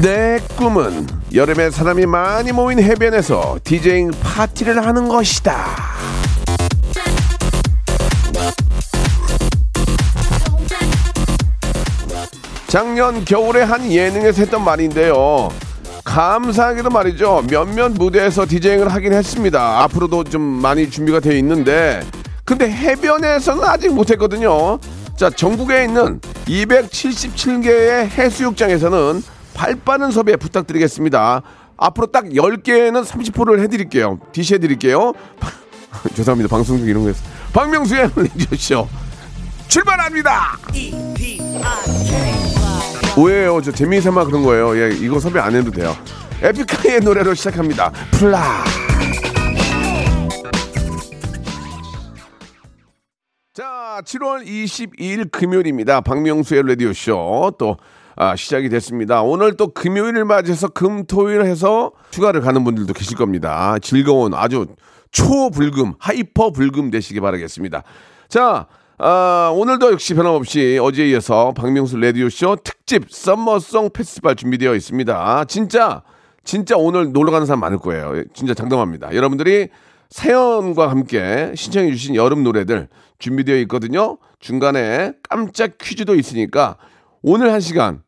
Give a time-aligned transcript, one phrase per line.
[0.00, 5.66] 내 꿈은 여름에 사람이 많이 모인 해변에서 디제잉 파티를 하는 것이다.
[12.68, 15.48] 작년 겨울에 한 예능에서 했던 말인데요.
[16.04, 17.44] 감사하게도 말이죠.
[17.50, 19.82] 몇몇 무대에서 DJing을 하긴 했습니다.
[19.82, 22.02] 앞으로도 좀 많이 준비가 되어 있는데,
[22.44, 24.78] 근데 해변에서는 아직 못했거든요.
[25.16, 31.42] 자, 전국에 있는 277개의 해수욕장에서는 발 빠른 섭외 부탁드리겠습니다.
[31.76, 34.20] 앞으로 딱 10개는 30%를 해드릴게요.
[34.30, 35.12] DC 해드릴게요.
[36.14, 36.48] 죄송합니다.
[36.48, 37.24] 방송 중 이런 거 했어.
[37.52, 38.88] 박명수의 라디오쇼
[39.66, 40.58] 출발합니다!
[43.16, 43.60] 오해요.
[43.60, 44.78] 저 재미삼아 그런 거예요.
[44.80, 45.92] 예, 이거 섭외 안 해도 돼요.
[46.40, 47.90] 에픽하이의 노래로 시작합니다.
[48.12, 48.62] 플라.
[53.52, 56.00] 자, 7월 22일 금요일입니다.
[56.02, 57.76] 박명수의 라디오쇼 또
[58.20, 59.22] 아, 시작이 됐습니다.
[59.22, 63.76] 오늘 또 금요일을 맞이해서 금토일 해서 휴가를 가는 분들도 계실 겁니다.
[63.80, 64.66] 즐거운 아주
[65.12, 67.84] 초불금, hyper 불금 되시기 바라겠습니다.
[68.28, 68.66] 자,
[68.98, 75.44] 아, 오늘도 역시 변함없이 어제에 이어서 박명수 라디오쇼 특집 summer song 페스티벌 준비되어 있습니다.
[75.44, 76.02] 진짜,
[76.42, 78.24] 진짜 오늘 놀러 가는 사람 많을 거예요.
[78.34, 79.14] 진짜 장담합니다.
[79.14, 79.68] 여러분들이
[80.10, 82.88] 사연과 함께 신청해 주신 여름 노래들
[83.20, 84.18] 준비되어 있거든요.
[84.40, 86.78] 중간에 깜짝 퀴즈도 있으니까
[87.22, 88.02] 오늘 한 시간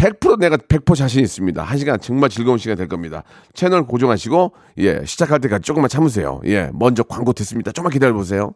[0.00, 1.62] 100% 내가 100% 자신 있습니다.
[1.62, 3.22] 한 시간 정말 즐거운 시간 될 겁니다.
[3.52, 6.40] 채널 고정하시고 예 시작할 때까지 조금만 참으세요.
[6.46, 7.70] 예 먼저 광고 됐습니다.
[7.70, 8.54] 조금만 기다려 보세요.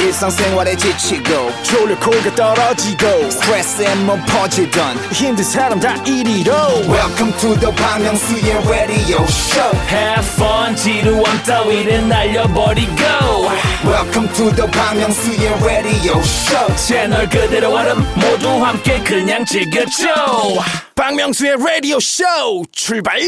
[0.00, 6.52] 일상생활에 지치고, 졸려 코가 떨어지고, 스트레스에 몸 퍼지던, 힘든 사람 다 이리로.
[6.88, 13.02] welcome to the Bang Myung-soo's radio show Have fun, 지루함 따위를 날려버리고.
[13.84, 20.06] welcome to the Bang Myung-soo's radio show 채널 그대로 얼음 모두 함께 그냥 즐겨줘.
[20.94, 22.24] 박명수의 라디오 쇼
[22.72, 23.18] 출발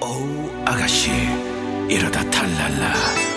[0.00, 1.10] 어우 아가씨
[1.88, 3.27] 이러다 탈랄라 음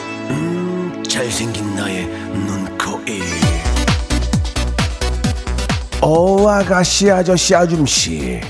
[1.22, 3.22] 잘생긴 나의 눈코입.
[6.02, 8.42] 오 아가씨 아저씨 아줌씨.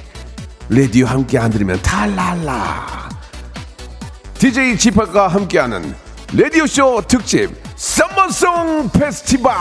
[0.70, 3.10] 라디오 함께 안 들으면 탈랄라.
[4.36, 5.94] DJ 지팍과 함께하는
[6.34, 9.52] 라디오쇼 특집 썸머송 페스티벌.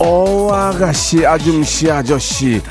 [0.00, 2.62] 오 아가씨 아줌씨 아저씨.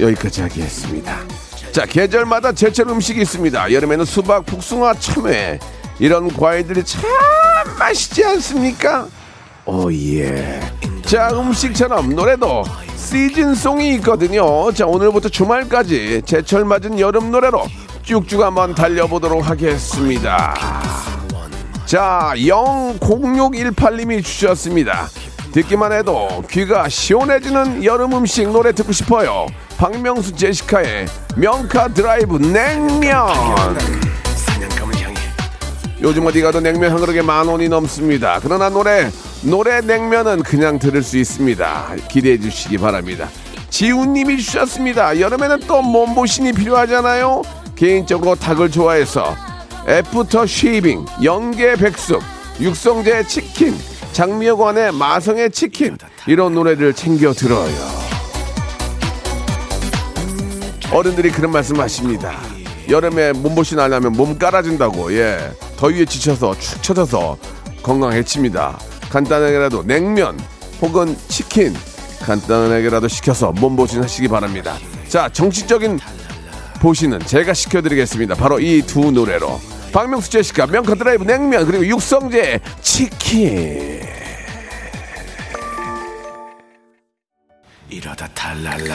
[0.00, 1.33] 여기까지 하겠습니다
[1.74, 5.58] 자 계절마다 제철 음식이 있습니다 여름에는 수박 복숭아 참외
[5.98, 7.02] 이런 과일들이 참
[7.76, 9.08] 맛있지 않습니까
[9.66, 10.60] 오 예.
[11.02, 12.62] 자 음식처럼 노래도
[12.94, 14.70] 시즌송이 있거든요.
[14.72, 17.64] 자 오늘부터 주말까지 제철 맞은 여름 노래로
[18.04, 20.54] 쭉쭉 한번 달려보도록 하겠습니다.
[21.86, 25.08] 자 00618님이 주셨습니다.
[25.50, 29.48] 듣기만 해도 귀가 시원해지는 여름 음식 노래 듣고 싶어요.
[29.76, 33.28] 박명수 제시카의 명카 드라이브 냉면.
[36.00, 38.38] 요즘 어디 가도 냉면 한 그릇에 만 원이 넘습니다.
[38.42, 39.10] 그러나 노래
[39.42, 41.96] 노래 냉면은 그냥 들을 수 있습니다.
[42.10, 43.28] 기대해 주시기 바랍니다.
[43.70, 45.18] 지훈님이 주셨습니다.
[45.18, 47.42] 여름에는 또 몸보신이 필요하잖아요.
[47.74, 49.34] 개인적으로 닭을 좋아해서
[49.88, 52.22] 애프터 쉐이빙, 영계 백숙,
[52.60, 53.76] 육성재 치킨,
[54.12, 58.03] 장미여관의 마성의 치킨 이런 노래를 챙겨 들어요.
[60.94, 62.38] 어른들이 그런 말씀 하십니다.
[62.88, 65.38] 여름에 몸보신 하려면 몸 깔아준다고, 예.
[65.76, 67.36] 더위에 지쳐서 축 처져서
[67.82, 68.78] 건강 해칩니다.
[69.10, 70.38] 간단하게라도 냉면
[70.80, 71.74] 혹은 치킨
[72.22, 74.76] 간단하게라도 시켜서 몸보신 하시기 바랍니다.
[75.08, 75.98] 자, 정신적인
[76.80, 78.36] 보신은 제가 시켜드리겠습니다.
[78.36, 79.60] 바로 이 두 노래로.
[79.92, 84.00] 박명수 제시카, 명카드라이브 냉면, 그리고 육성재 치킨.
[87.90, 88.94] 이러다 탈 날라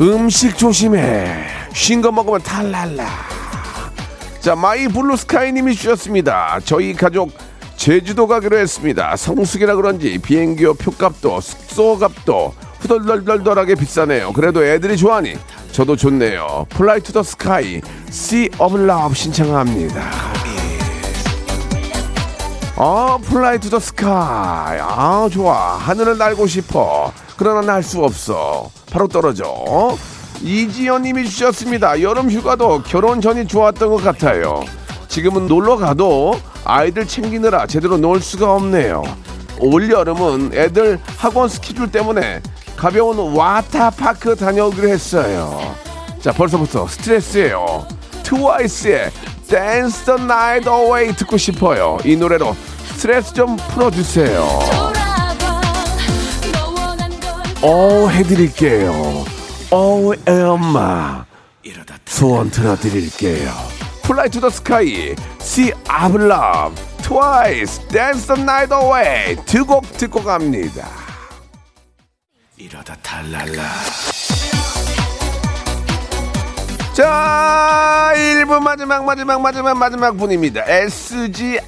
[0.00, 1.44] 음식 조심해.
[1.72, 3.06] 쉰 거 먹으면 탈 날라.
[4.40, 6.60] 자, 마이 블루 스카이님이 주셨습니다.
[6.64, 7.32] 저희 가족
[7.76, 9.16] 제주도 가기로 했습니다.
[9.16, 14.32] 성수기라 그런지 비행기표 표값도 숙소값도 후덜덜덜덜하게 비싸네요.
[14.32, 15.36] 그래도 애들이 좋아하니
[15.72, 16.66] 저도 좋네요.
[16.70, 20.02] 플라이 투 더 스카이 Sea of Love 신청합니다.
[22.76, 24.78] 아, 플라이 투 더 스카이.
[24.80, 25.76] 아, 좋아.
[25.78, 27.12] 하늘을 날고 싶어.
[27.36, 28.70] 그러나 날 수 없어.
[28.90, 29.44] 바로 떨어져.
[30.42, 32.02] 이지연 님이 주셨습니다.
[32.02, 34.62] 여름 휴가도 결혼 전이 좋았던 것 같아요.
[35.08, 39.02] 지금은 놀러 가도 아이들 챙기느라 제대로 놀 수가 없네요.
[39.58, 42.42] 올 여름은 애들 학원 스케줄 때문에
[42.76, 45.58] 가벼운 와타파크 다녀오기로 했어요.
[46.20, 47.86] 자, 벌써부터 스트레스예요.
[48.22, 49.10] 트와이스의
[49.48, 51.96] Dance the Night Away 듣고 싶어요.
[52.04, 52.54] 이 노래로
[52.96, 54.42] 스트레스 좀 풀어주세요.
[57.62, 58.90] 어, 해드릴게요.
[59.70, 61.26] 어, 엄마.
[62.06, 63.52] 소원 들어드릴게요.
[64.04, 69.36] Fly to the sky, see of love, twice, dance the night away.
[69.44, 70.88] 두곡 듣고 갑니다.
[72.56, 73.62] 이러다 탈랄라
[76.96, 80.62] 자, 1부 마지막, 마지막, 마지막, 마지막 분입니다.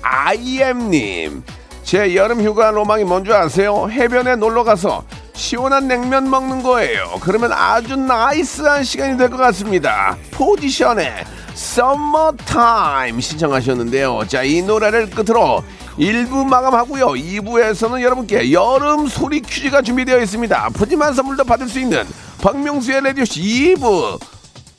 [0.09, 1.43] SGIM님.
[1.83, 3.89] 제 여름 휴가 로망이 뭔지 아세요?
[3.91, 5.05] 해변에 놀러 가서
[5.35, 7.19] 시원한 냉면 먹는 거예요.
[7.21, 10.17] 그러면 아주 나이스한 시간이 될 것 같습니다.
[10.31, 11.13] 포지션에
[11.53, 14.23] Summer Time 신청하셨는데요.
[14.29, 15.63] 자, 이 노래를 끝으로
[15.99, 17.09] 1부 마감하고요.
[17.09, 20.71] 2부에서는 여러분께 여름 소리 퀴즈가 준비되어 있습니다.
[20.71, 22.07] 푸짐한 선물도 받을 수 있는
[22.41, 23.43] 박명수의 라디오쇼
[23.77, 24.19] 2부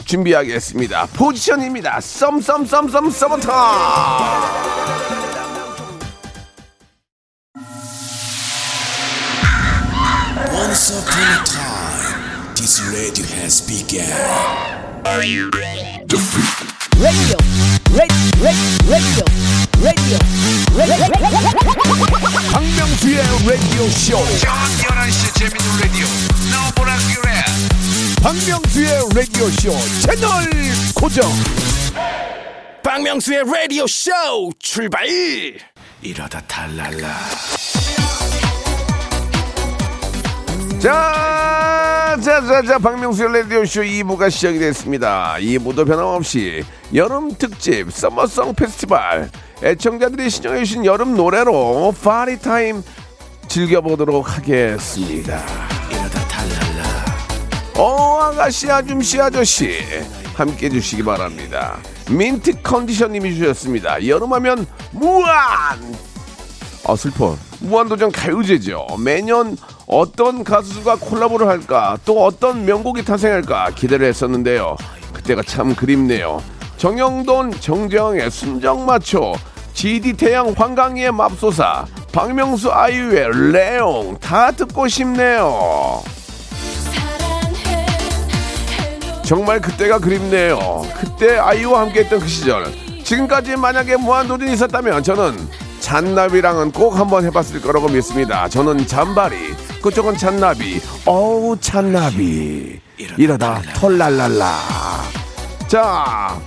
[0.10, 1.08] 준비하겠습니다.
[1.14, 2.00] 포지션입니다.
[2.02, 4.90] 썸썸썸썸 서머타임.
[10.52, 14.02] Once upon a time This radio has begun
[15.06, 15.50] radio,
[16.98, 17.38] radio,
[17.94, 18.18] radio,
[18.90, 19.26] radio,
[19.80, 20.20] radio.
[22.52, 24.18] 박명수의 라디오 쇼.
[28.22, 29.72] 박명수의 라디오 쇼
[30.02, 30.30] 채널
[30.94, 31.24] 고정.
[32.84, 34.12] 박명수의 라디오 쇼
[34.60, 35.06] 출발
[36.02, 37.08] 이러다 탈랄라
[40.80, 45.36] 자, 자, 자, 자, 박명수의 라디오쇼 2부가 시작이 됐습니다.
[45.40, 46.64] 2부도 변함없이
[46.94, 49.30] 여름 특집 서머송 페스티벌
[49.62, 52.82] 애청자들이 신청해주신 여름 노래로 파리타임
[53.50, 55.42] 즐겨보도록 하겠습니다.
[57.80, 59.72] 어, 아가씨, 아줌씨, 아저씨.
[60.36, 61.78] 함께 해주시기 바랍니다.
[62.12, 64.06] 민트 컨디션님이 주셨습니다.
[64.06, 65.80] 여름하면 무한!
[66.86, 67.38] 아, 슬퍼.
[67.62, 68.86] 무한도전 가요제죠.
[69.00, 69.56] 매년
[69.88, 74.76] 어떤 가수가 콜라보를 할까, 또 어떤 명곡이 탄생할까 기대를 했었는데요.
[75.14, 76.44] 그때가 참 그립네요.
[76.76, 79.36] 정영돈, 정재영의 순정마초,
[79.74, 86.02] GD 태양 황강희의 맙소사, 박명수 아이유의 레옹 다 듣고 싶네요.
[89.30, 90.58] 정말 그때가 그립네요.
[91.00, 92.66] 그때 아이유와 함께했던 그 시절.
[93.04, 95.38] 지금까지 만약에 무한도전이 있었다면 저는
[95.82, 98.50] 잔나비랑은 꼭 한번 해봤을 거라고 믿습니다.
[98.50, 99.36] 저는 잔바리,
[99.84, 100.82] 그쪽은 잔나비.
[101.06, 102.82] 어우 잔나비.
[103.18, 104.58] 이러다 털랄랄라.
[105.68, 106.42] 자,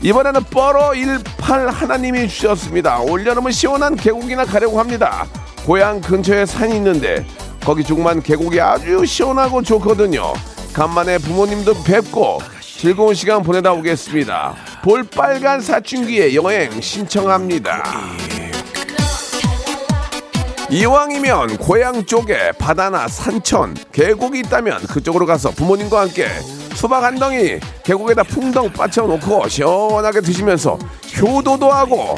[0.00, 3.00] 이번에는 뻐러 18 하나님이 주셨습니다.
[3.00, 5.26] 올여름은 시원한 계곡이나 가려고 합니다.
[5.66, 7.26] 고향 근처에 산이 있는데
[7.62, 10.32] 거기 중만 계곡이 아주 시원하고 좋거든요.
[10.76, 14.54] 간만에 부모님도 뵙고 즐거운 시간 보내다 오겠습니다.
[14.84, 17.82] 볼빨간 사춘기의 여행 신청합니다.
[20.68, 26.28] 이왕이면 고향 쪽에 바다나 산천, 계곡이 있다면 그쪽으로 가서 부모님과 함께
[26.74, 30.78] 수박 한 덩이 계곡에다 풍덩 빠쳐놓고 시원하게 드시면서
[31.18, 32.16] 효도도 하고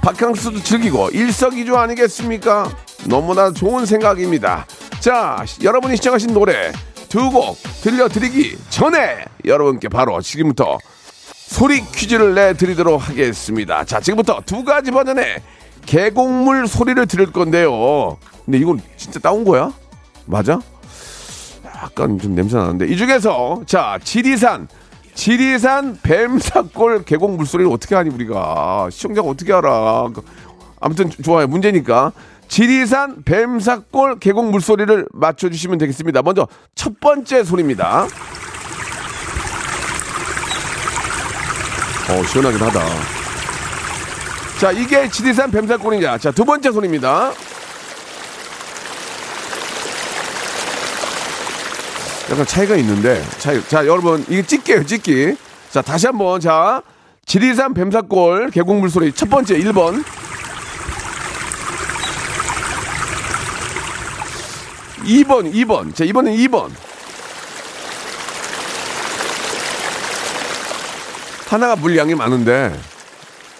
[0.00, 2.70] 바캉스도 즐기고 일석이조 아니겠습니까?
[3.08, 4.64] 너무나 좋은 생각입니다.
[5.00, 6.70] 자, 여러분이 시청하신 노래
[7.08, 10.78] 두 곡 들려드리기 전에 여러분께 바로 지금부터
[11.34, 13.84] 소리 퀴즈를 내드리도록 하겠습니다.
[13.84, 15.42] 자, 지금부터 두 가지 버전의
[15.86, 18.16] 계곡물 소리를 들을 건데요.
[18.44, 19.72] 근데 이건 진짜 따온 거야?
[20.26, 20.60] 맞아?
[21.64, 24.66] 약간 좀 냄새 나는데 이 중에서 자 지리산
[25.14, 30.08] 지리산 뱀사골 계곡 물소리를 어떻게 하니 우리가 시청자가 어떻게 알아?
[30.80, 32.12] 아무튼 좋아요 문제니까
[32.48, 36.22] 지리산 뱀사골 계곡 물소리를 맞춰주시면 되겠습니다.
[36.22, 38.06] 먼저 첫 번째 소리입니다.
[42.08, 42.80] 어 시원하긴 하다.
[44.60, 46.18] 자 이게 지리산 뱀사골이냐?
[46.18, 47.32] 자 두 번째 소리입니다.
[52.30, 55.36] 약간 차이가 있는데 차이 자 여러분 이게 찍게요 찍기
[55.70, 56.82] 자 다시 한번 자
[57.24, 60.02] 지리산 뱀사골 계곡 물소리 첫 번째 1번
[65.06, 65.94] 2번 2번.
[65.94, 66.70] 자 이번엔 2번.
[71.48, 72.76] 하나가 물량이 많은데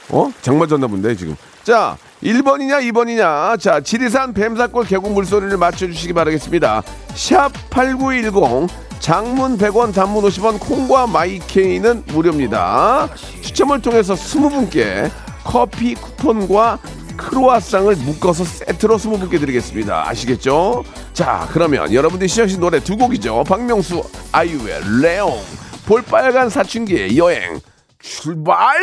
[0.09, 0.31] 어?
[0.43, 1.37] 장마 졌나 본데 지금.
[1.63, 3.61] 자 1번이냐 2번이냐?
[3.61, 6.83] 자 지리산 뱀사골 계곡 물소리를 맞춰주시기 바라겠습니다.
[7.15, 13.09] 샵 8910 장문 100원 단문 50원 콩과 마이케이는 무료입니다.
[13.43, 15.11] 추첨을 통해서 20분께
[15.45, 16.79] 커피 쿠폰과
[17.17, 20.09] 크로아상을 묶어서 세트로 20분께 드리겠습니다.
[20.09, 20.83] 아시겠죠?
[21.17, 23.43] 자 그러면 여러분들이 시작하신 노래 두 곡이죠.
[23.45, 25.41] 박명수 아이유의 레옹
[25.87, 27.59] 볼빨간 사춘기의 여행
[27.99, 28.77] 출발!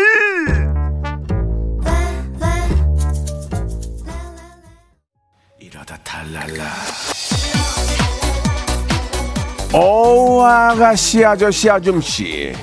[5.59, 6.63] 이러다 탈랄라.
[9.75, 12.53] 오 아가씨 아저씨 아줌씨.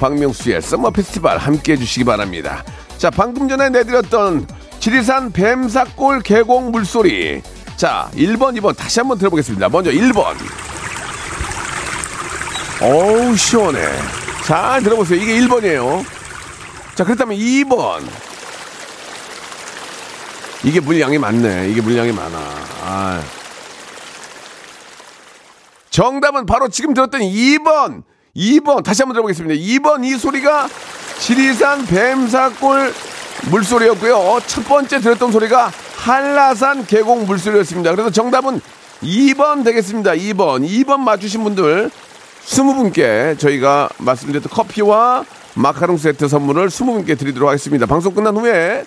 [0.00, 2.64] 박명수의 썸머 페스티벌 함께 해주시기 바랍니다.
[2.96, 4.46] 자 방금 전에 내드렸던
[4.80, 7.42] 지리산 뱀사골 계곡 물소리
[7.78, 10.34] 자 1번 2번 다시 한번 들어보겠습니다 먼저 1번
[12.82, 13.80] 어우 시원해
[14.44, 16.04] 잘 들어보세요 이게 1번이에요
[16.96, 18.02] 자 그렇다면 2번
[20.64, 22.38] 이게 물량이 많네 이게 물량이 많아
[22.82, 23.22] 아.
[25.90, 28.02] 정답은 바로 지금 들었던 2번.
[28.36, 28.84] 2번.
[28.84, 29.54] 다시 한번 들어보겠습니다.
[29.60, 30.68] 2번 이 소리가
[31.18, 32.94] 지리산 뱀사골
[33.50, 34.40] 물소리였고요.
[34.46, 37.90] 첫 번째 들었던 소리가 한라산 계곡 물소리였습니다.
[37.90, 38.60] 그래서 정답은
[39.02, 40.12] 2번 되겠습니다.
[40.12, 40.66] 2번.
[40.66, 41.90] 2번 맞추신 분들
[42.46, 45.24] 20분께 저희가 말씀드렸던 커피와
[45.54, 47.86] 마카롱 세트 선물을 20분께 드리도록 하겠습니다.
[47.86, 48.84] 방송 끝난 후에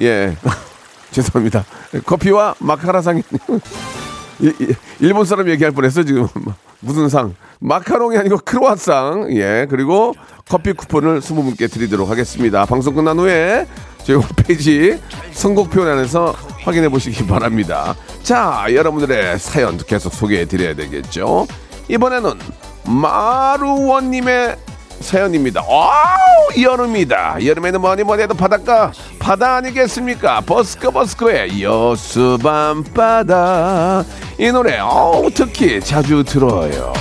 [0.00, 0.36] 예.
[1.10, 1.64] 죄송합니다.
[2.06, 3.22] 커피와 마카라상이
[5.00, 6.26] 일본 사람 얘기할 뻔했어 지금
[6.80, 10.14] 무슨 상 마카롱이 아니고 크로아상 예 그리고
[10.48, 13.66] 커피 쿠폰을 20분께 드리도록 하겠습니다 방송 끝난 후에
[14.04, 15.00] 저희 홈페이지
[15.32, 21.46] 선곡표 안에서 확인해 보시기 바랍니다 자 여러분들의 사연 계속 소개해 드려야 되겠죠
[21.88, 22.38] 이번에는
[22.86, 24.56] 마루원님의
[25.00, 25.62] 사연입니다.
[25.66, 27.44] 와우 여름이다.
[27.44, 30.40] 여름에는 뭐니 뭐니 해도 바닷가 바다 아니겠습니까?
[30.42, 34.04] 버스커 버스커의 여수 밤바다
[34.38, 36.92] 이 노래 어우 특히 자주 들어요.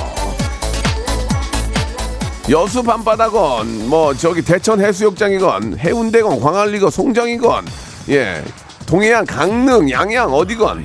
[2.49, 7.65] 여수 밤바다건 뭐 저기 대천 해수욕장이건 해운대건 광안리건 송정이건
[8.09, 8.43] 예
[8.85, 10.83] 동해안 강릉 양양 어디건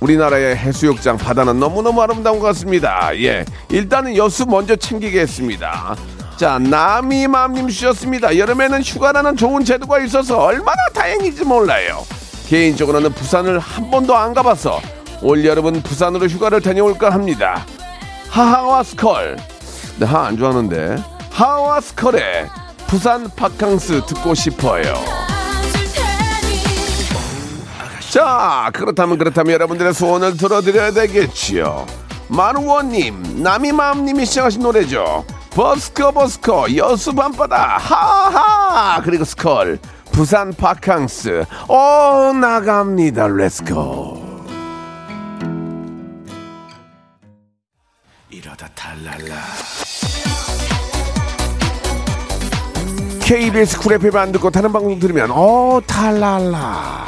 [0.00, 3.10] 우리나라의 해수욕장 바다는 너무너무 아름다운 것 같습니다.
[3.16, 5.96] 예 일단은 여수 먼저 챙기겠습니다.
[6.38, 8.38] 자 나미맘님 주셨습니다.
[8.38, 12.04] 여름에는 휴가라는 좋은 제도가 있어서 얼마나 다행인지 몰라요.
[12.48, 14.80] 개인적으로는 부산을 한 번도 안 가봐서
[15.20, 17.66] 올 여름은 부산으로 휴가를 다녀올까 합니다.
[18.30, 19.36] 하하와 스컬
[19.98, 22.46] 네, 하 안 좋아하는데 하와 스컬의
[22.86, 24.94] 부산 바캉스 듣고 싶어요.
[28.10, 31.86] 자 그렇다면 그렇다면 여러분들의 소원을 들어드려야 되겠지요.
[32.28, 35.24] 마루원님 남이마음님이 시작하신 노래죠.
[35.50, 39.78] 버스커 버스커 여수 밤바다 하하 그리고 스컬
[40.12, 44.25] 부산 바캉스 오 나갑니다 let's go.
[48.46, 49.42] 이러다 탈 날라.
[53.20, 57.06] KBS 쿨 FM 안 듣고 다른 방송 들으면 어 탈 날라.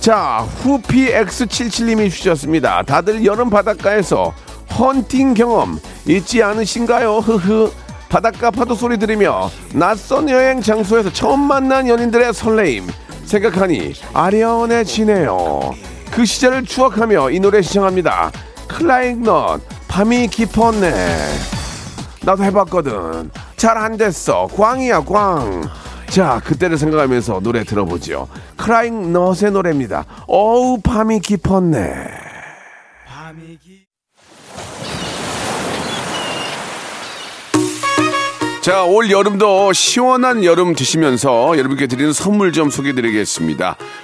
[0.00, 2.82] 자 후피 X77님이 주셨습니다.
[2.82, 4.32] 다들 여름 바닷가에서
[4.78, 7.18] 헌팅 경험 있지 않으신가요?
[7.18, 7.70] 흐흐.
[8.08, 12.88] 바닷가 파도 소리 들으며 낯선 여행 장소에서 처음 만난 연인들의 설레임
[13.24, 15.74] 생각하니 아련해지네요.
[16.10, 18.30] 그 시절을 추억하며 이 노래 시청합니다.
[18.68, 20.90] 클라잉넛 밤이 깊었네
[22.22, 23.30] 나도 해봤거든.
[23.56, 24.48] 잘 안 됐어.
[24.56, 25.62] 광이야, 광.
[26.08, 28.26] 자, 그때를 생각하면서 노래 들어보죠.
[28.56, 30.04] 크라잉 넛의 노래입니다.
[30.26, 32.08] 어우, 밤이 깊었네.
[38.62, 43.76] 자, 올 여름도 시원한 여름 드시면서 여러분께 드리는 선물 좀 소개해 드리겠습니다.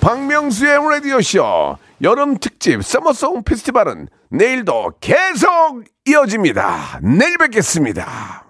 [0.00, 7.00] 박명수의 라디오쇼 여름 특집 서머송 페스티벌은 내일도 계속 이어집니다.
[7.02, 8.49] 내일 뵙겠습니다.